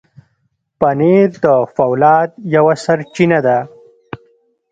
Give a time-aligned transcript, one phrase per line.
[0.79, 1.45] پنېر د
[1.75, 3.57] فولاد یوه سرچینه ده.